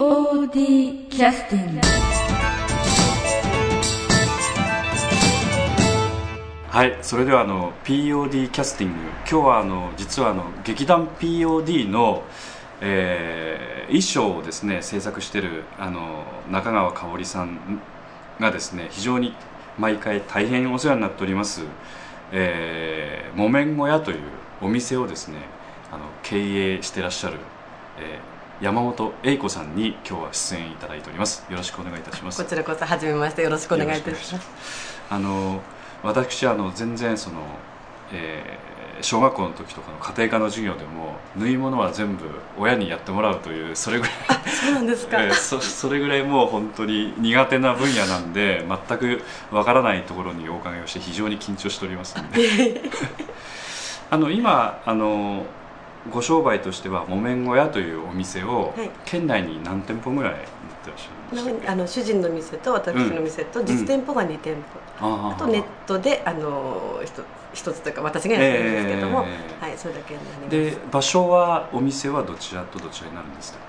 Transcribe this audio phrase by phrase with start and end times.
[0.00, 1.80] POD キャスティング
[6.70, 12.22] はいそれではあの POD キャスティング今日はあの実はあの劇団 POD の、
[12.80, 17.58] えー衣装をですね制作しているあの中川香織さん
[18.38, 19.34] がですね非常に
[19.78, 21.62] 毎回大変お世話になっております、
[22.30, 24.18] えー、木綿小屋という
[24.62, 25.38] お店をですね
[25.90, 27.36] あの経営してらっしゃる、
[27.98, 28.29] えー
[28.60, 31.46] 山本英子さんに今日は出演いただいております。
[31.50, 32.42] よろしくお願いいたします。
[32.42, 35.00] こちらこそ初めましてよろしくお願いいたします。
[35.08, 35.62] あの
[36.02, 37.40] 私あの全然その、
[38.12, 38.70] えー
[39.02, 42.26] 小学校の時とかの家庭科の授業でも縫い物は全部
[42.58, 44.14] 親にやってもらうというそれぐらい
[44.46, 52.82] そうなんですか、えーそそれぐらいもう本当に苦手な分野なんで全くわからないところにお伺いをして非常に緊張しておりますので。
[54.12, 55.46] あの今あの
[56.12, 58.90] ご商売としては木綿小屋というお店を、はい。
[59.04, 60.42] 県内に何店舗ぐらい持っ
[60.84, 64.54] てらっしゃるんですかあの主人の店と私の店と実店舗が2店
[64.98, 67.00] 舗、ああとネットであの
[67.52, 70.50] 一つというか私がやってるんですけども、えーはいそれだけになります。
[70.50, 73.60] で場所はお店はどちらとどちらになるんでしたっ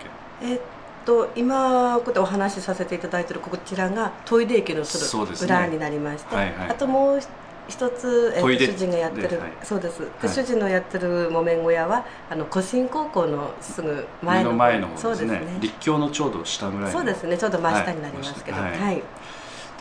[0.42, 0.48] け？
[0.48, 0.60] えっ
[1.06, 6.70] と今こうやってお話しさせていただいているこちらがトイレ駅のすぐ裏になりまして、はいはい。
[6.70, 7.20] あともう
[7.68, 9.58] 一つ、えっとトイレ主人がやってる、ではい。
[9.64, 10.36] そうです、ではい。
[10.36, 15.40] 主人のやってる木綿小屋はあの古新高校のすぐ前の前の方そうですね。
[15.40, 17.00] ね立教のちょうど下ぐらいの。
[17.00, 17.38] そうですね。
[17.38, 18.62] ちょうど真下になりますけど。
[18.62, 18.78] はい。
[18.78, 19.04] はい。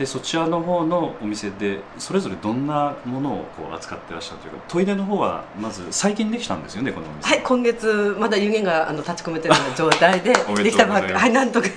[0.00, 7.28] でそちらの方のお店でそれぞれどんなものをこう扱ってらっしゃるというかトイレの方はまず最近できたんですよねこのお店。
[7.28, 11.69] はい、今月まだ湯気があの立ち込めてるような状態で でできたばっかり、はい、なんとか、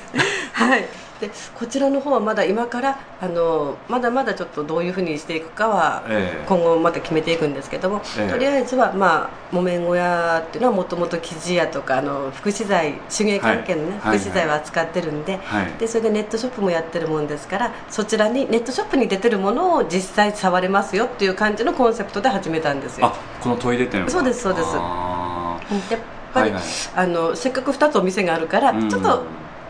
[0.54, 0.88] はい。
[1.24, 6.46] で、こちらの方はまだ今からあのまだまだちょっとどういうふうにしていくかは、ええ。
[6.48, 8.30] 今後また決めていくんですけども、ええ。
[8.30, 14.18] とりあえずはまあ木綿小屋っていうのはもともと生地屋とかあの福祉剤手芸関係のね、はい。
[14.20, 15.38] 福祉剤を扱ってるんで。
[15.38, 15.72] はい。
[15.80, 23.08] でそれでネットショップもやってるもんですからそちらにネットショップに出てるものを実際触れますよっていう感じのコンセプトで始めたんですよ。
[23.08, 24.10] あこのトイレ店は。
[24.10, 24.67] そうですそうです。
[24.73, 26.00] あやっ
[26.33, 26.64] ぱり、はいはい
[26.95, 28.89] あのせっかく2つお店があるから、うん。
[28.89, 29.23] ちょっと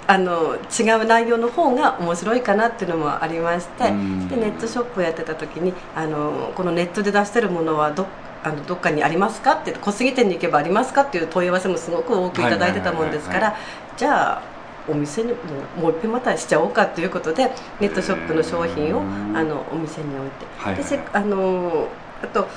[0.05, 4.27] あの違う内容の方が面白いかなっていうのもありまして、うん。
[4.27, 8.05] でネットショップをやってた時にあのこのネットで出してるものはど
[8.43, 13.57] あのどっかにありますかって小杉店に行けばありますかっていう問い合わせもすごく多くいただいてたもんですかはいら
[13.95, 14.41] じゃあ
[14.89, 15.35] お店にも
[15.77, 19.37] うもう一遍またしちゃおうかということでネットショップの商品をうん。
[19.37, 20.83] あのお店に置いて、はいはい。
[20.83, 21.87] でせあの
[22.21, 22.47] あと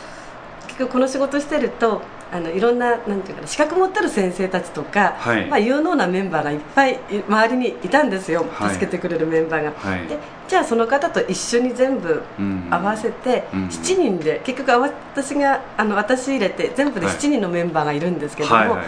[0.66, 5.46] 結局この仕事してるとあのいろんななんていうかな資格持ってる先生たちとか、はい。
[5.46, 8.74] まあ、有能なメンバーがいっぱいい周りにいたんですよ、はい。
[8.74, 9.72] 助けてくれるメンバーが。
[9.72, 10.06] はい。
[10.06, 12.68] でじゃあその方と一緒に全部うん。
[12.70, 13.66] 合わせてうん。
[13.66, 17.16] 7人で、結局あわ私があの私入れて全部ではい。
[17.16, 18.86] 7人のメンバーがいるんですけども、はいはい。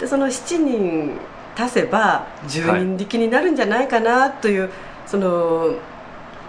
[0.00, 1.18] でその7人
[1.56, 4.70] 足せば10人力になるんじゃないかなという、
[5.06, 5.74] その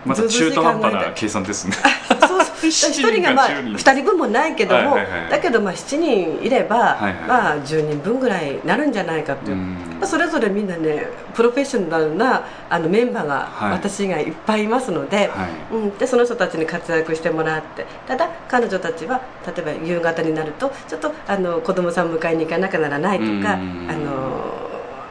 [0.05, 1.75] また中途半端な計算ですね
[2.67, 3.77] 1人がまあ10人。
[3.77, 9.73] 2人分もないけども、はいはいはいだけどまあ7人いれば、はいはいまあ10人分ぐらいになるんじゃないかっていう、うん。
[9.99, 13.71] まあそれぞれみんなねプロフェッショナルなあのメンバーがはい。
[13.71, 15.75] 私がいっぱいいますので,、はい。
[15.75, 23.87] うん、でその人たちに活躍してもらってただ彼女たちは例えば夕方になるとちょっとあの子供さん迎えに行かなきゃならないとか、うん。
[23.89, 24.63] あの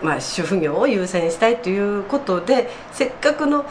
[0.03, 3.65] まあ、主婦業を優先したいということでせっかくの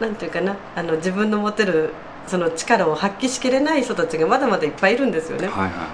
[0.00, 1.92] なんていうかなあの自分の持てる
[2.26, 5.48] その力を発揮しきれない人たちがまだまだいっぱいいるんですよね。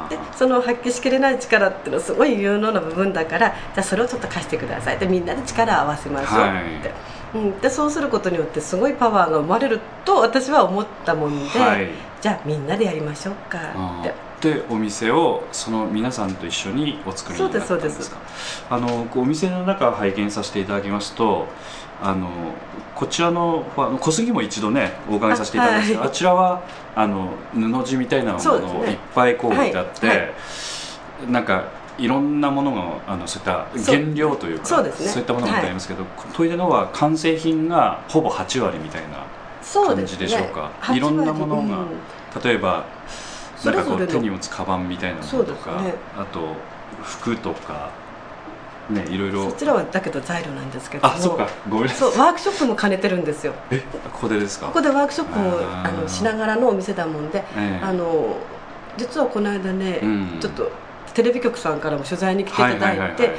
[0.08, 4.98] でその発揮しきれない力っていうのはすごい有能な部分だからじゃあそれをちょっと貸してください。
[4.98, 6.64] でみんなで力を合わせましょうって、はい。
[7.34, 11.88] うん、でそうすることによってすごいパワーが生まれると私は思ったもんで、はい。
[12.20, 13.58] じゃあみんなでやりましょうか。
[13.74, 14.10] あって。
[14.10, 14.32] ー。
[14.42, 18.16] でお店をその皆さんと一緒にお作りになったんですか？
[18.70, 21.46] あのお店の中を拝見させていただきますと
[22.02, 22.28] あの
[22.94, 23.64] こちらの
[24.00, 26.16] 小杉も一度ねお伺いさせていただいたんですけどあ,、あはい。
[26.16, 26.62] ちらは
[26.94, 30.18] あの布地みたいなものをいっぱいこう置いてあって、はい。
[30.18, 30.32] はい
[31.30, 31.68] なんか
[31.98, 35.20] いろんなものがあのそういった原料というかそうですね。
[35.20, 39.26] いったものがありますけど、トイレの方は完成品がほぼ8割みたいな
[39.86, 42.42] 感じでしょうか？8割いろんなものが、うん。
[42.42, 42.86] 例えば
[43.64, 45.94] なんかこう手に持つカバンみたいなものとか、ね。
[46.16, 46.56] あと
[47.02, 47.90] 服とか
[48.90, 51.06] ねいろいろそちらはだけど材料なんですけど。
[51.06, 51.48] もあそっか。
[51.68, 52.08] ごめんなさい。
[52.18, 53.54] ワークショップも兼ねてるんですよ。
[53.70, 53.78] え
[54.12, 54.66] ここでですか？
[54.66, 57.84] ここでワークショップもあのしながらのお店だもんで、ええ。
[57.84, 58.36] あの
[58.96, 60.38] 実はこの間ね、うん。
[60.40, 60.70] ちょっと
[61.14, 63.32] テレビ局さんからも取材に来ていただいて、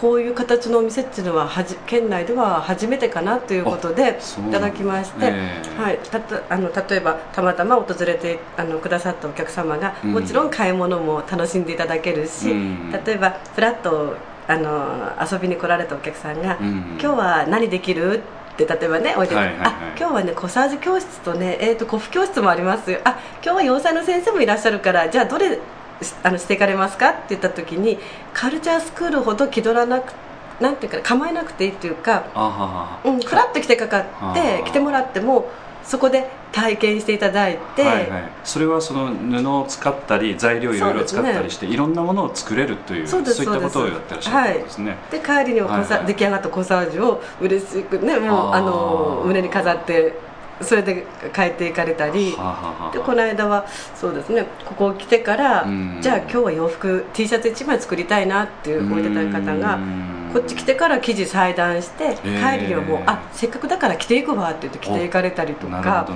[0.00, 5.82] こういう形のお店っていうのははじ県内では初めてかなということでいただきまして、ええ。
[5.82, 10.12] はい、たとあの例えばたまたま訪れてあのくださったお客様が、うん。
[10.12, 12.92] もちろん買い物も楽しんでいただけるし、うん。
[12.92, 14.16] 例えばフラッと
[14.50, 18.18] あの遊びに来られたお客さんが「うん今日は何できる?」
[18.54, 19.66] って例えばねおいで、はいはいはい。
[19.66, 22.98] あ今日はねコサージュ教室とね、えー、と古布教室もありますよ。
[23.04, 25.58] あ今日は洋裁の先生もいらっしゃるからじゃあどれ
[26.02, 27.10] しあのしていかれますか？
[27.10, 27.98] って言った時に
[28.34, 30.12] カルチャースクールほど気取らなく
[30.60, 32.24] なんていうか構えなくていいっていうか、
[33.04, 35.46] うん、フラッと来てかかって来てもらっても
[35.90, 46.06] そこで体験していただいて、はいはい、それはその布を使ったり材料いろいろ使ったりして、いろんなものを作れるというそうですいったことをやってらっしゃるんですね、で帰りにはコサ、はいはい。
[46.06, 50.14] 出来上がったコサージュを嬉しくねもうあの胸に飾って
[50.60, 52.32] それで帰っていかれたり。
[52.92, 55.98] でこの間はそうですねここ来てからうん。
[56.00, 60.30] じゃあ今日は洋服 T シャツ1枚作りたいなっていう思い出た方がうん。
[60.32, 62.56] こっち来てから生地裁断してー。
[62.56, 66.08] 帰りにはもうあせっかくだから着ていくわって言って着ていかれたりとか。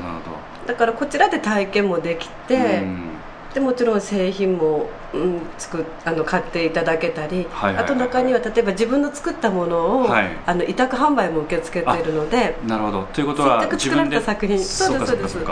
[0.67, 3.14] だからこちらで体験もできどてうん
[3.55, 10.31] でもちろん製品も、うん、作っあの買っていただけたり、あと中には例えば自分の作ったものを、はい。
[10.45, 12.57] あの委託販売も受け付けているので。
[12.67, 13.05] なるほど。
[13.13, 15.35] ということせっはかく作られた作品そうかそうです。
[15.35, 15.47] そう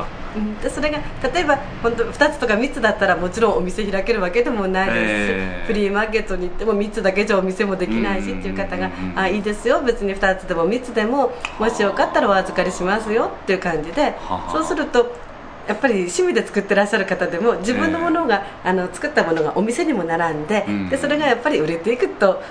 [0.63, 0.99] でそれが
[1.33, 4.99] 例えば本当2つとか3つだったらもちろんお店開けるわけでもないです。
[4.99, 5.67] し、えー。
[5.67, 9.81] フリーマーケットに行っても3つだけじゃお店もできないしっていう方がうんうんうん「あいいですよ。
[9.81, 14.15] 別に2つでも3つでももしよかったらお預かりしますよ」っていう感じで
[14.51, 15.22] そうすると
[15.69, 20.89] やっぱり趣味で作ってらっしゃる方でも自分のものが、あの作ったものがお店にも並んで,、うん。
[20.89, 22.43] でそれがやっぱり売れていくと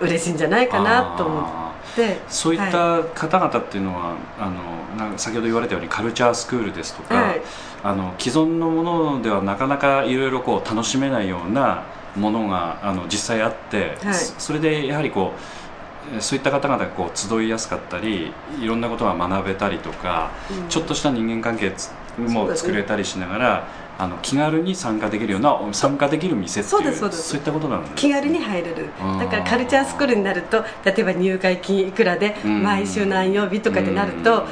[0.00, 2.18] 嬉しいんじゃないかなと思あって。
[2.28, 7.42] そういっはた方々っていうのは、あのなんか先ほど言われたようにカルチャースクールですとか、はい。
[7.82, 11.84] あの既存のものではなかなかいろいろこう楽しめないような
[12.16, 14.14] ものがあの実際あって、はい。
[14.14, 20.68] そそれでやはりこうえーそういった方々がこう集いやすかったりいろんなことが学べたりとか、うん。
[20.68, 21.72] ちょっとした人間関係
[22.18, 23.68] も作れたりしながら、
[23.98, 28.90] あの気軽に参加できるような参加できる店っていうそうですそうですいったことなんですね気軽に入れる。
[29.18, 32.62] だからカルチャースクールになると例えば入会金いくらでうん。
[32.62, 34.46] 毎週何曜日とかでなると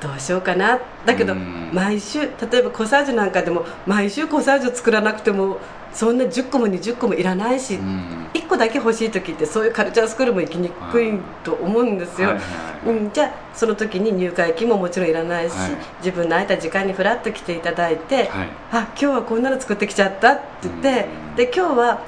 [0.00, 0.78] どうしようかな。
[1.06, 1.70] だけどうん。
[1.72, 5.58] 毎週例えばコサージュなんかでも毎週コサージュ作らなくても
[5.92, 7.86] そんな10個も20個もいらないしうん。
[7.86, 12.44] うん1個だけ欲しい時ってそういうカルチャースクールも行きにくいと思うんですよ、はいはい
[12.86, 12.96] はい。
[12.96, 15.70] うん、じゃあその時に入会金ももちろんいらないし、はい。
[15.98, 18.48] 自分の空いた時間にフラッと来ていただいて、はい。
[18.72, 21.36] あ今日はこんなの作ってきちゃったって言って、うん。
[21.36, 22.02] で今日は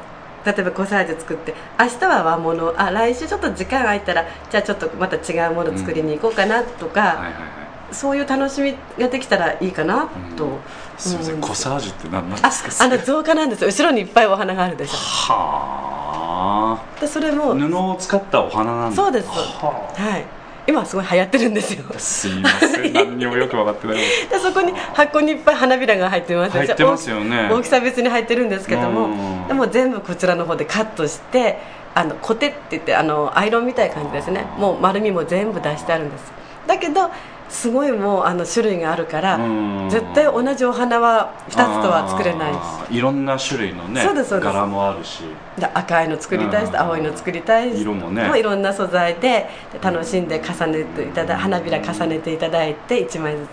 [0.47, 10.59] 例えばコサージュ作って明日は和物あ来週ちょっと時間空いたらじゃあちょっとまた違うもの作りに行こうかなとか、はいはいはいそういう楽しみができたらいいかなと、うん。
[10.99, 11.41] すみません、うん。
[11.41, 12.85] コサージュって何なんあですか？
[12.85, 13.69] あの造花なんですよ。
[13.69, 17.53] 後ろにいっぱいお花があるでしょはでそれも。
[17.53, 18.97] あ布を使ったお花なんだ。
[18.97, 19.29] そうです。
[19.29, 20.25] ははい。
[20.67, 21.85] 今すごい流行ってるんですよ。
[21.95, 22.93] あすいません。
[22.95, 27.51] 何にもよく分かってないでそこに箱にいっぱい花びらが入ってます入ってますよね。
[27.53, 29.47] 大きさ別に入ってるんですけどもうん。
[29.47, 31.59] でも全部こちらの方でカットして
[31.95, 34.47] あのコテって言ってあのアイロンみたいな感じですね。
[34.57, 36.33] もう丸みも全部出してあるんです。
[36.67, 37.11] だけど
[37.55, 39.89] すごいもうあの種類があるからうん。
[39.89, 42.53] 絶対同じお花は2つとは作れない
[42.91, 44.53] いろんな種類のねそうですそうです。
[44.53, 45.23] 柄もあるし。
[45.57, 46.77] で赤いの作りたいしうん。
[46.77, 48.29] 青いの作りたいし色もね。
[48.33, 53.49] ういろんな素材でで楽しんで重ねていただ花びら重ねていただいて1枚ずつ。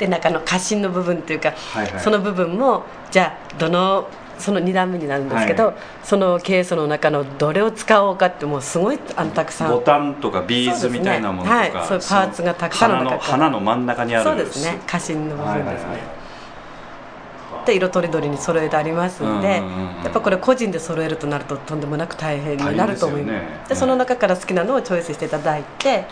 [0.00, 2.00] で中の花芯の部分っていうか、はいはい。
[2.00, 4.06] その部分もじゃあどの
[4.38, 5.74] その2段目になるんですけど、はい。
[6.02, 9.70] そのケースの中のどれを使おうかってもうすごいあのたくさん。
[9.70, 11.86] ボタンとかビーズみたいなものとかそうねはい。
[11.88, 14.78] そういうパーツがたくさんの花の中花の真ん中にあるそうですね。
[14.86, 17.66] 花芯の部分ですね、はいはいはい。
[17.66, 23.32] で色とりどりに揃えてありますんで、うんうんうんやっぱこれ個人で揃えるとなるととんでもなく大変になると思います。
[23.32, 23.60] でね。
[23.68, 26.04] でその中から好きなのをチョイスしていただいて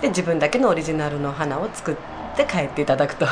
[0.00, 1.96] で自分だけのオリジナルの花を作っ
[2.36, 3.26] て帰っていただくと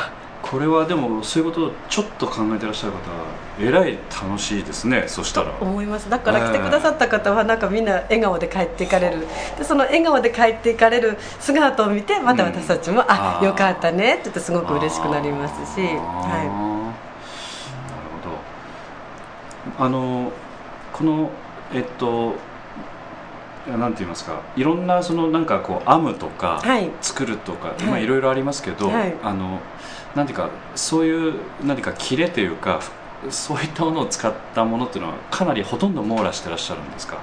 [0.51, 3.27] これはでもそういうことをちょっと考えてらっしゃる方は
[3.61, 5.53] えらい楽しいですねそしたら。
[5.61, 6.09] 思います。
[6.09, 9.27] だから来てくださった方はなんかみんな笑顔で帰っていかれる。
[9.59, 13.45] でその笑顔で帰っていかれる姿を見てまた私たちも、ああー。
[13.45, 15.93] よかったねって言ってすごく嬉しくなりますし、は
[17.91, 18.09] なる
[19.75, 19.85] ほど。
[19.85, 20.33] あの
[20.93, 21.31] この
[21.75, 22.37] えっと
[23.67, 27.83] なんて言いますかいろんなそのなんかこう編むとか、い、はい、作るとか、はい。
[27.83, 29.15] まあいろいろありますけど、はい。
[29.23, 29.61] あの
[30.19, 31.35] なんていうかそういう
[31.65, 32.81] 何か切れというか
[33.31, 37.19] そういったものを使ったものっていうのはかなりほとんど網羅してらっしゃるんですか、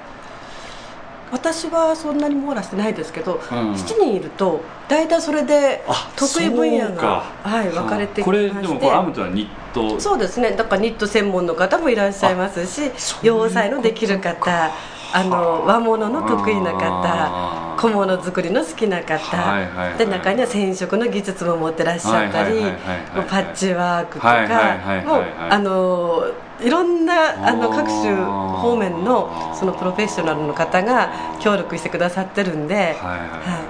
[1.30, 3.72] 私はそんなに網羅してないですけど、うん。
[3.72, 7.24] 7人いると大体それであ得意分野がか。
[7.42, 8.54] はい分かれてきこまして。
[8.54, 10.00] れでもこれ編むとはニット。
[10.00, 10.52] そうですね。
[10.52, 12.90] だからニット専門の方もいらっしゃいますし
[13.22, 14.70] 洋裁のできる方
[15.12, 19.98] あの和物の得意な方小物作りの好きな方、はいはいはい。
[19.98, 26.24] で中には染色の技術も持ってらっしゃったりはいはいはいはいはいもうパッチワークとかはいはいはいはいもうあの
[26.60, 31.10] いろんなあの各種方面のそのプロフェッショナルの方が
[31.40, 33.16] 協力してくださってるんで,、は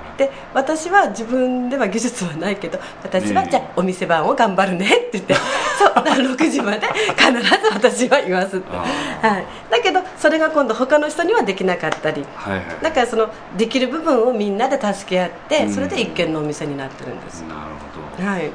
[0.03, 5.35] いで私は自分では技術はないけど私はじゃあお店番を頑張るねって言って
[5.79, 13.29] そう6時まで必ず私は言わすって、はい、だけどそれが今度他の人にはできなかったり、はいはい、だからその
[13.59, 17.43] できる部分をみんなで助け合ってそれで一軒のお店になってるんです。
[17.43, 17.61] なる
[18.17, 18.51] ほど、はい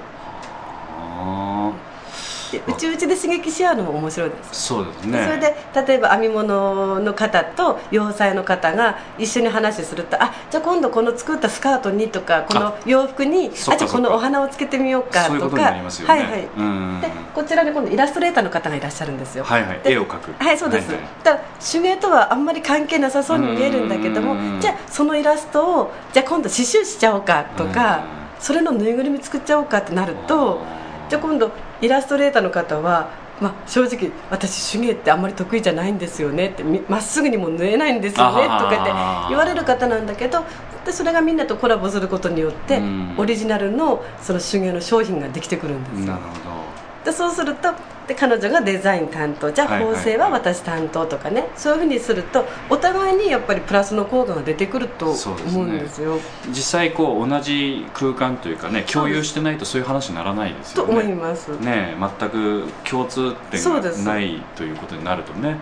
[2.58, 4.66] うちうちで刺激し合うのも面白いです。
[4.66, 5.24] そうですね。
[5.24, 17.02] それで例えば編み物の方と洋裁の方が一緒に話するとあじゃあ今度この作ったスカートにとかこの洋服にあじゃあこのお花をつけてみようかとか、はいはい。
[17.02, 19.44] でこちらに今度イラストレーターの方がいらっしゃるんですよ。
[19.44, 19.82] はいはい。
[19.84, 20.32] 絵を描く。
[20.44, 28.04] はいそうです、はいはい、だから手芸とはあんまり関係なさそうに見えるんだけどもじゃあそのイラストをじゃあ今度刺繍しちゃおうかとか
[28.40, 30.62] それのぬいぐるみ作っちゃおうかってなると
[31.10, 31.52] じゃあ今度
[31.82, 33.10] イラストレーターの方は、
[33.42, 40.46] まあ、正直私手芸ってあんまり得意じゃないんですよねってまっすぐにも縫えないんですよねとかって言われる方なんだけど
[40.86, 42.82] でそれがみんなとコラボすることによって、
[43.16, 46.14] オリジナルのその手芸の商品ができてくるんですよ。
[46.14, 46.61] なるほど
[47.06, 47.74] でそうすると
[48.08, 60.94] で彼女がデザイン担当じゃあ縫製は私担当とかね、そういうふうにするとお互いにやっぱりプラスの効果が出てくると思うんですよ、ね、実際こう同じ空間というかね共有してないとそういう話にならないですよね。
[60.94, 61.50] と思います。
[61.60, 65.58] ね全く共通点がないということになるとね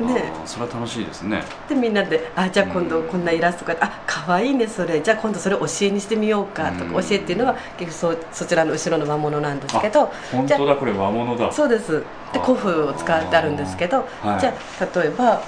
[0.00, 0.32] ね。
[0.44, 1.42] それは楽しいですね。
[1.68, 5.00] でみんなで「あじゃあ今度こんなイラストが、うん、あ可愛いねそれ。
[5.00, 11.52] じゃあ今度それ教えにしてみようか」とか、うん、教えっていうのは結局そそちらの後ろの和物なんですけど本当だこれ和物だ。
[11.52, 12.02] そうです。
[12.32, 15.40] で古布を使ってあるんですけど、はい、じゃあ例えば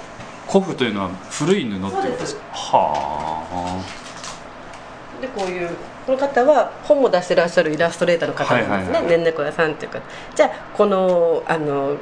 [0.47, 2.41] 古布というのは古い布ってことですか？
[2.53, 4.01] はあ。
[5.21, 5.69] でこういう
[6.07, 9.99] この方は本も出してらっしゃるイラストレーターの方なんですね、ねんねこ屋さんっていうか。
[10.35, 11.95] じゃあこのあの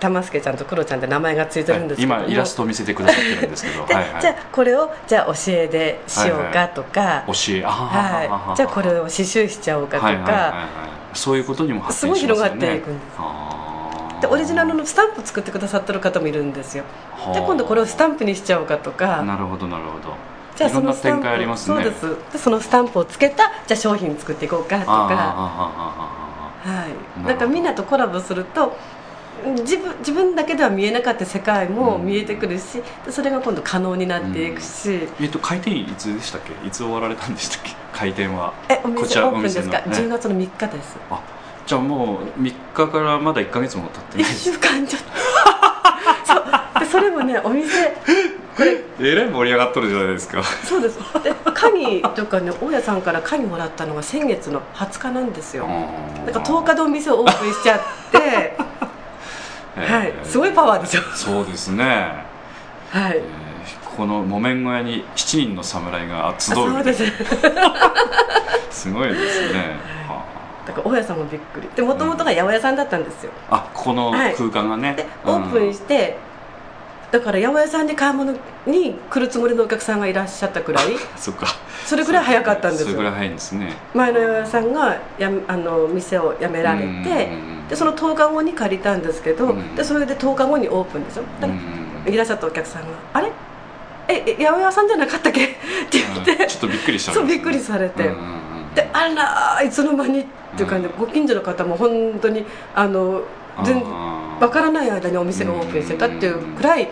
[0.00, 3.82] 玉助ちゃんとクロちゃんって名前がついてるんですけど、はい、今イラストを見せてくださってるんですけど。
[3.94, 8.56] はい、じゃあこれをじゃあ教えでしようかとか、はいはい、教えはい。
[8.56, 10.50] じゃあこれを刺繍しちゃおうかとか、はいはいはいは
[11.14, 13.54] い、そういうことにも発展します、ね、すごい広がっていくんです。
[14.20, 16.84] でオリジナルのスタンプ作ってくださってる方もいるんですよ。
[17.32, 19.22] で今度これをスタンプにしちゃおうかとか。
[19.22, 20.14] なるほどなるほど。
[20.56, 22.16] じゃあそのスタンプ、ね、そうです。
[22.32, 24.94] でそのスタンプをつけたじゃあ商品作っていこうかとか。
[26.64, 26.86] は
[27.20, 27.26] い。
[27.26, 28.76] なんかみんなとコラボすると
[29.62, 36.66] 自分自分だけでは見えなかった世界も見えてくるし、うん、それが今度可能になっていくし、うん、えっと開店いつでしたっけ？
[36.66, 37.72] いつ終わられたんでしたっけ？
[37.92, 38.52] 開店は。
[38.68, 40.96] えお店オープンですか、ね、10月の3日です。
[41.10, 41.20] あ
[41.66, 45.08] じゃあもう3日からまだ1か月も経ってない1週間ちょっと。
[46.24, 46.80] そう。
[46.80, 47.96] でそれもねお店
[48.56, 48.84] これ。
[49.00, 50.42] えらい盛り上がっとるじゃないですか。
[50.42, 50.98] そうです。
[51.22, 55.66] でカニとかね大家さんからカニもらったのが先月の20日なんですよ。
[56.26, 57.80] だから10日でお店をオープンしちゃっ
[58.12, 58.56] て
[59.76, 61.02] はい、すごいパワーですよ。
[61.14, 61.84] そうですね。
[62.90, 66.54] はい、えー、この木綿小屋に7人の侍が集う。
[66.54, 67.04] そうです。
[68.70, 69.76] すごいですね、
[70.08, 70.24] は
[70.64, 71.68] あ、だから大家さんもびっくり。
[71.74, 76.16] でもともとが八百屋さんだったんですよ、うん、あこの空間がね、はい、でオープンして、
[77.10, 78.34] だから八百屋さんで買い物
[78.66, 80.84] に来るつもりのお客さんがいらっしゃったくらい。
[81.16, 81.46] そっか。
[81.84, 83.72] それぐらい早かったんですそれぐらい早いんですね。
[83.94, 87.28] 前の八百屋さんがやあの店を辞められて
[87.68, 91.54] でその10日後に借りたんですけどでそれで10日後にオープンでしょだか
[92.06, 93.32] らいらっしゃったお客さんが「あれ？
[94.08, 95.54] え八百屋さんじゃなかったっけ?」って
[95.92, 96.46] 言って。
[96.46, 98.10] ちょっとびっくりしたそうびっくりされて。
[98.74, 100.24] であらいつの間にっ
[100.56, 102.44] ていう感じでご近所の方も本当に
[102.74, 103.22] あの
[103.64, 106.88] 全分からない間にお店がオープンしてたっていうくらい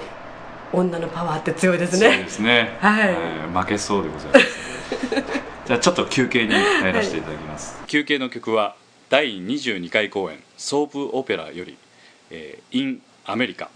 [0.72, 2.12] 女のパワーって強いですね。
[2.12, 2.76] そうですね。
[2.80, 3.16] はい、
[3.52, 4.72] 負けそうでございます。
[5.66, 8.74] じゃあちょっと休憩に入らせていただきます、はい、休憩の曲は
[9.10, 11.76] 第22回公演ソープオペラより
[12.30, 13.68] 「えー、イン・アメリカ」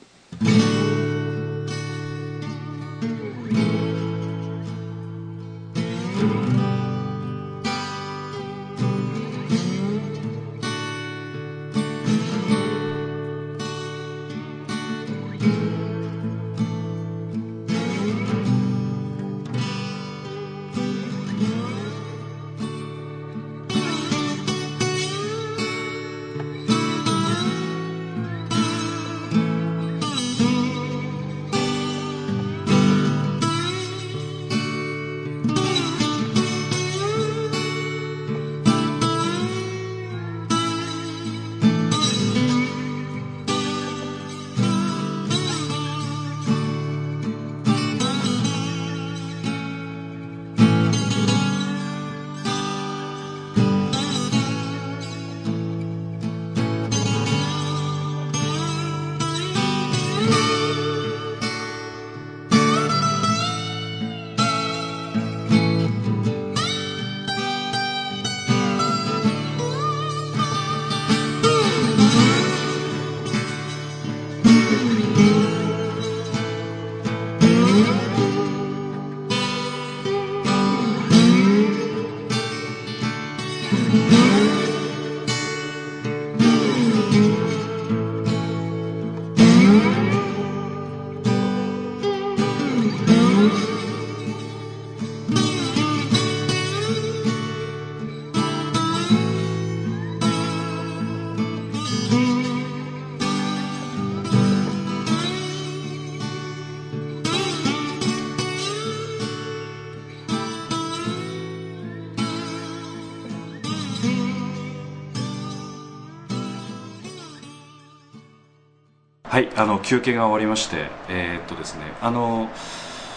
[119.37, 122.49] はいあの休憩が終わりましてえーっとですねあの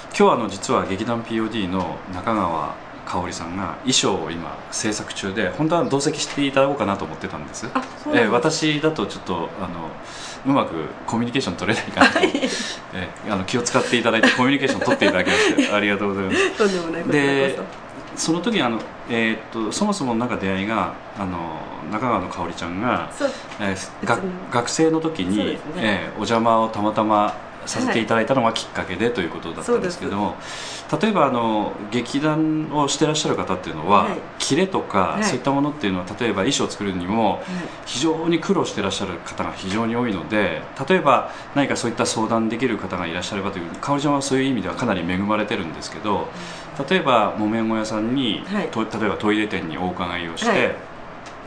[0.10, 7.64] 今日はあの実は劇団 POD の中川香織さんが衣装を今制作中で本当は同席していただこうかなと思ってたんです。
[7.64, 8.10] です。
[8.10, 9.90] えー私だとちょっとあの
[10.46, 16.52] うまくコミュニケーション取れないかなと、えーあの気を使っていただいてコミュニケーション取っていただきましてありがとうございます。
[16.60, 17.64] とんでもないこちらでこ
[18.20, 21.60] その時にあの、えーっとそもそもなんか出会いがあの
[21.92, 23.10] 中川の香織ちゃんが、
[23.60, 23.92] えー別
[24.52, 25.60] 学生の時に、ね。
[25.78, 27.34] えーお邪魔をたまたま
[27.66, 30.36] させていただいたのがきっかけでということだったんですけども、
[31.02, 34.18] 例えばあの劇団をしてらっしゃる方っていうのは、はい。
[34.40, 35.24] キレとか、はい。
[35.24, 37.44] そういったものっていうのは例えば衣装を作るにも
[37.86, 46.28] 非常に苦労してらっしゃる方が非常に多いので例えば何かそういった相談できる方がいらっしゃればという香織ちゃんはそういう意味ではかなり恵まれてるんですけど
[46.90, 50.76] 例えば木綿小屋さんに、例えばトイレ店にお伺いをして、はい。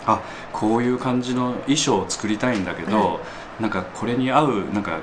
[0.04, 0.20] あ
[0.52, 3.20] こういう感じの衣装を作りたいんだけど、は
[3.60, 5.00] なんかこれに合うなんか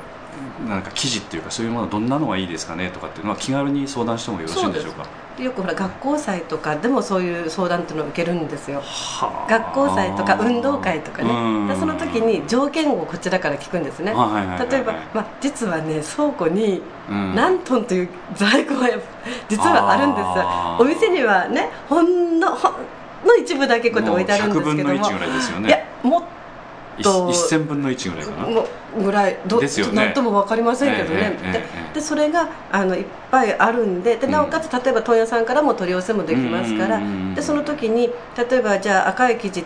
[0.67, 5.07] なんか生地っていうかそういうものはどんなのがいいですかねとかっていうのは気軽に相談してもよろしいんでしょうか？
[5.37, 8.81] でよくほら学校祭とかでもそういう相談っていうのを受けるんですよ。
[8.81, 9.49] はあ。
[9.49, 11.67] 学校祭とか運動会とかうん。
[11.67, 14.11] ねでその時に条件をこちらから聞くんですね。
[14.13, 17.35] はいはい例えば、まあ、実はね倉庫にうん。
[17.35, 18.89] 何トンという在庫が
[19.47, 20.25] 実はあるんです。
[20.81, 22.73] お店にはねほんのほん
[23.25, 24.95] の一部だけこうやって置いてあるんですけども。
[24.95, 25.69] もう100分の1ぐらいですよね。
[25.69, 26.38] いやもっいと
[27.03, 29.03] 1000分の1ぐらいかな。
[29.03, 29.37] ぐらい。
[29.47, 30.05] どですよね。
[30.05, 36.97] なんとも分かりませんけどね、ええええでそれがあのいっぱいあるんででなおかつ例えば問屋さんからも取り寄せもできますから。
[36.97, 38.09] うんうんうんうんでその時に
[38.49, 39.63] 例えばじゃあ赤い生地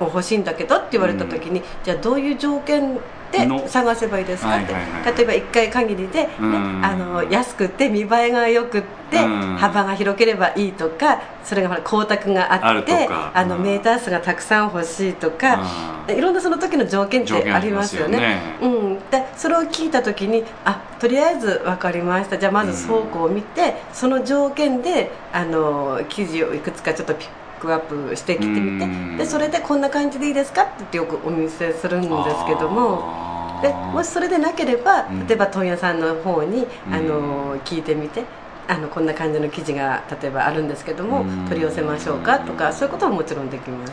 [0.00, 2.98] を欲しいんだけどって言われた時に、じゃあどういう条件
[3.30, 13.62] での探せばいいですかって、はいはいはい例えば1回限りで、ねうんあの安くて見栄えがよくって、うん幅が広ければいいとかそれがほら光沢があってあのうん。
[13.62, 15.62] メーター数がたくさん欲しいとか、
[16.08, 16.16] うん。
[16.16, 18.40] いろんなその時の条件ってありますよね。
[18.60, 22.38] うん、でそれを聞いた時にあとりあえず分かりました。
[22.38, 27.28] じゃあまず倉庫を見て、その条件であの生地をいくつかちょっとピッ
[27.60, 29.16] クアップしてきてみてうん。
[29.16, 32.12] でそれでこんな感じでいいですかってよくお見せするんです
[32.46, 33.24] けども。
[33.62, 35.26] でもしそれでなければうん。
[35.26, 36.94] 例えば問屋さんの方に、うん。
[36.94, 38.24] あの聞いてみて
[38.66, 41.44] あのこんな感じの生地が例えばあるんですけども、うん。
[41.46, 43.92] 取り寄せましょうかとかそういうことはもちろんできます。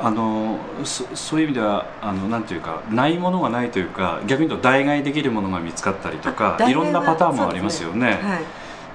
[0.00, 8.18] あのそそういう意味ではあのなんていうかないものがないというか逆に言うと代替できるものが見つかったりとかいろんなパターンもありますよね。
[8.20, 8.44] はい。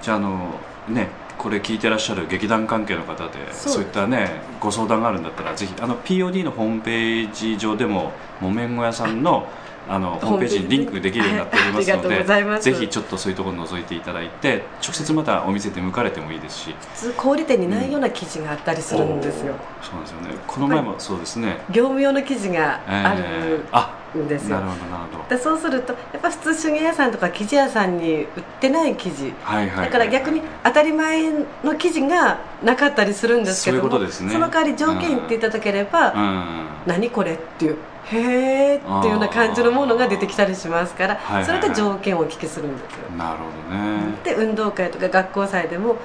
[0.02, 0.56] じゃああの
[0.89, 3.84] ねこれ聞いてらっしゃる劇団関係の方でそう。
[3.84, 9.47] いったねご相談があるんだったらぜひあの POD のホームページ上でも木綿小屋さんの
[9.88, 16.75] あのホームページにリンクできるようになっておりますのでぜひちょっとそういうところを覗いていただいて直接またお店で向かれてもいいですし。
[16.93, 19.86] 普通小売店にないような生地があったりするんですよ、おー。
[19.88, 20.28] そうなんですよね。
[20.45, 23.12] この前もそうですね、業務用の生地がえー。
[23.12, 25.36] あるあんですよ、なるほどなるほど。
[25.36, 28.28] でそうするとやっぱ普通手芸屋さんとか生地屋さんに売っ
[28.60, 29.34] てない生地。
[29.43, 31.32] はいはいはいだから逆に当たり前
[31.63, 34.34] の生地がなかったりするんですけどもそういうことですね。
[34.38, 36.67] の代わり条件言っていただければ、うん。
[36.88, 44.00] 何これっていうへーっていうような感じのものが出てきたりしますから、それで条件をお聞きするんですよ、なるほどね。
[44.24, 45.98] で運動会とか学校祭でも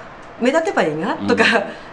[0.44, 1.44] 目立てばいいなとか、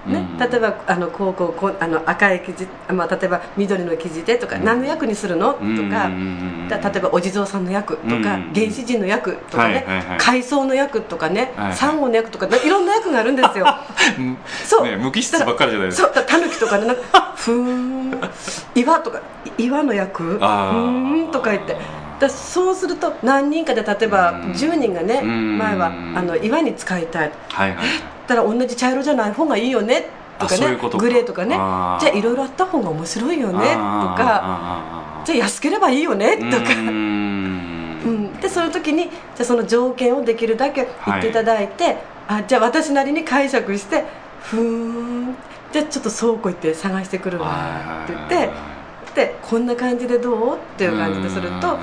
[0.06, 0.14] うん。
[0.14, 0.38] ねうん。
[0.38, 4.64] 例えばあの高校こうあの赤い生地、まあ、例えば緑の生地でとか、うん。
[4.66, 9.86] 何の役にするのとか、例えばお地蔵さんの役とか、うん原始人の役とかね、
[10.18, 13.66] 海藻の役とかね、サンゴの役とかいろんな役があるんですよ。
[14.18, 14.84] う んそう。
[14.84, 16.12] ね無機質ばっかりじゃないですか。
[16.14, 18.22] そうタヌキとかねなんかふーん
[18.76, 19.22] 岩とか
[19.58, 21.76] い岩の役ふんとか言って
[22.22, 24.52] だそうすると何人かで例えばうん。
[24.52, 25.58] 10人がねうん。
[25.58, 27.32] 前はあの岩に使いたい。
[27.50, 27.78] はいはい。
[27.78, 27.88] はい
[28.28, 30.06] たら同じ茶色じゃない方がいいよね？
[30.40, 30.78] とかね。
[30.98, 31.56] グレーとかね。
[31.56, 33.54] じゃあいろいろあった方が面白いよね？
[33.54, 35.24] とか。
[35.26, 36.38] じゃあ安ければいいよね？
[36.38, 36.64] とか。
[36.64, 38.02] うーん。
[38.06, 44.06] うん、でその時にじゃあその条件をできるだけ言っていただいて、あじゃあ私なりに解釈して
[44.42, 45.36] ふーん。
[45.74, 48.50] じゃあちょっと倉庫行って探してくるわって言って
[49.16, 50.56] でこんな感じでどう？
[50.56, 51.78] っていう感じですると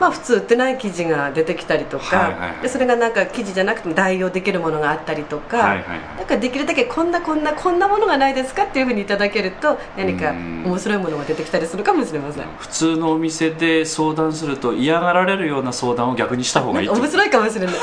[0.00, 2.62] まあ普通売ってない生地が出てきたりとか、はいはいはい。
[2.62, 6.00] でそれがなんか生地じゃなくても代用できるものがあったりとか、はいはいはい。
[6.18, 12.44] だからできるだけこんなこんなこんなものがないですかっていうふうにいただけると何かうん面白いものが出てきたりするかもしれません。
[12.58, 17.74] 普通のお店で相談すると嫌がられるような相談を逆にした方がいい面白いかもしれない。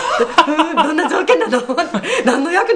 [0.47, 1.59] うんどんな条件なの？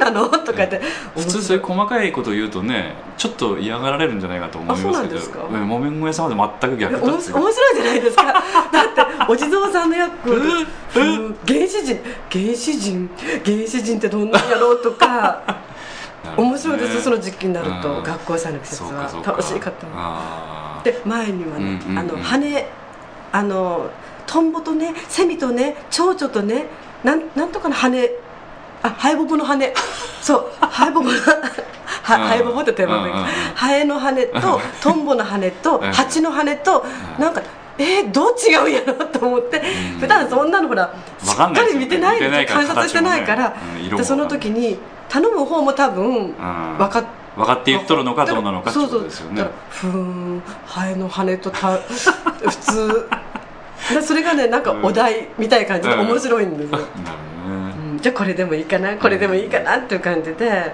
[0.06, 0.28] なの？
[0.30, 0.82] とかって。
[1.16, 4.90] 普通そういう細かいことを言うとねちょっけど嫌がられるんじゃないかと思いますけど。
[4.92, 5.44] あそうなんですか？
[5.44, 8.24] うん木綿小屋さんは全く逆だ面白いじゃないですか。
[8.34, 8.42] だって
[9.28, 12.00] お地蔵さんの役原始人
[12.32, 13.10] 原始人
[13.46, 15.42] 原始人ってどんなんやろうとか。
[16.38, 19.24] 面白いですその時期になると、学校祭の季節は。
[19.26, 19.86] 楽しいかった
[20.84, 22.00] で前にはね、うんうんうん。
[22.00, 22.68] あの羽
[23.34, 23.90] あの
[24.26, 26.68] トンボとねセミとね蝶々とね
[27.04, 28.10] なんなんとかの羽
[28.84, 29.74] あハエボボの羽。
[30.22, 30.52] そう。
[30.60, 31.14] ハエボボの
[32.04, 35.92] はハエボボってテーマ名うんうんうんハエの羽と トンボの羽とうん。
[35.92, 36.86] 蜂の羽と
[37.18, 37.42] なんか
[37.78, 39.58] えー、どう違うんやろと思って。
[39.94, 40.00] うん。
[40.00, 40.94] 普段そんなのほら
[41.24, 43.54] しっかり見てない見てないから観察してないから、
[43.96, 44.78] でその時に
[45.10, 46.36] 頼む方も多分うん。
[46.78, 47.04] 分かっ
[47.36, 49.46] 分かって言っとるのかどうなのかってことですよね。
[49.70, 53.10] ふーんハエの羽とた普通。
[53.94, 56.08] でそれがねなんかお題みたいな感じでうん。
[56.10, 57.33] 面白いんですよ、なるほど
[58.04, 60.74] じゃあこれでもいいかなこれでもいいかなっていう感じで、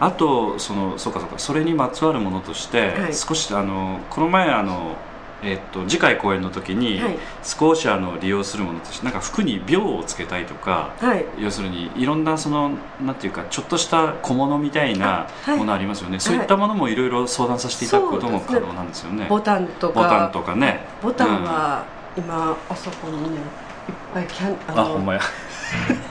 [0.00, 1.38] あとそのそうかそうか。
[1.38, 3.14] それにまつわるものとして、はい。
[3.14, 4.96] 少しあのこの前あの、
[5.42, 7.18] えっと次回公演の時に、はい。
[7.42, 11.26] 少しあの利用するものとしてなんか服に鋲をつけたいとかはい。
[11.38, 12.70] 要するにいろんなその
[13.04, 19.26] なんていうかちょっとした小物みたいなものありますよね、そういったものもいろいろ相談させていただくことも可能なんですよね。
[19.28, 20.00] ボタンとか。
[20.00, 20.80] ボタンとかね。
[21.02, 21.84] ボタンは
[22.16, 25.20] 今あそこにねいっぱいキャンうんあほんまや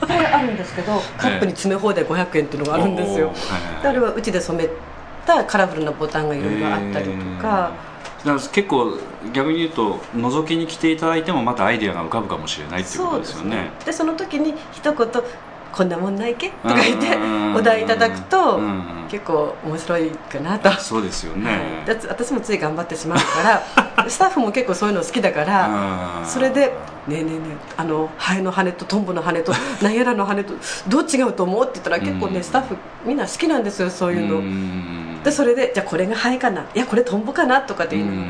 [0.07, 3.31] ぱいあるんですけどカップに詰め放題500円っていうのがあるんですよ。
[3.83, 4.69] あれはうちで染め
[5.25, 7.71] たカラフルなボタンがいろいろあったりとか、
[8.23, 8.25] えー。
[8.25, 8.97] だから結構
[9.33, 13.71] 逆に言うと覗きに来ていただいてもまたアイデアが浮かぶかもしれないっていうことですよね。
[13.85, 15.07] でその時に一言
[15.73, 17.55] 「こんなもんないけ?」とか言ってうん。
[17.55, 18.95] お題いただくとうん。
[19.09, 23.63] 結構面白いかなと、そうですよね、私もつい頑張ってしまうから
[24.09, 26.25] スタッフも結構そういうの好きだからうん。
[26.27, 26.73] それで
[27.07, 30.53] 「ねえねえねえあのハエの羽とトンボの羽と ナヤラの羽と
[30.87, 32.33] どう違うと思う?」って言ったら結構うん。
[32.33, 34.39] ねスタッフみんな好きなんですよそういうの。
[34.41, 35.21] ん。
[35.23, 36.61] でそれでじゃあこれがハエかな。
[36.73, 38.11] いやこれトンボかなとかってういうの。
[38.11, 38.25] ん。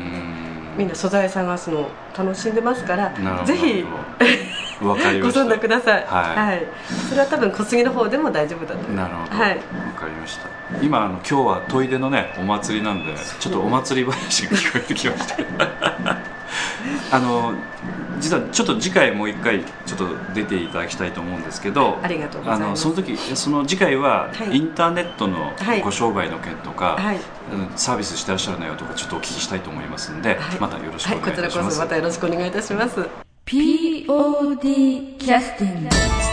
[0.76, 3.10] みんな素材探すの楽しんでますから
[3.46, 3.82] ぜひ
[4.82, 5.40] わかりごました。
[5.40, 6.66] 相談ください、はい。
[7.08, 9.56] それは多分小杉の方でも大丈夫だとなるほど、わはい。
[9.96, 10.48] かりました。
[10.82, 15.36] 今あの今日は砥出のねお祭りなんでちょっとお祭り話が聞こえてきました。
[17.12, 17.54] あの
[18.18, 22.86] 実はちょっと次回もう一回ちょっと出ていただきたいと思うんですけどありがとうござあいます。
[22.88, 24.56] のその時その次回ははい。
[24.56, 25.80] インターネットのはい。
[25.82, 27.22] ご商売の件とか、はい、うん
[27.76, 30.38] サービスしてらっしゃる内容とかちょっとお聞きしたいと思いますんで、はい。
[30.60, 31.46] またよろしくはい、お願いします。
[31.46, 36.25] こちらこそまたよろしくお願いいたします POD キャスティング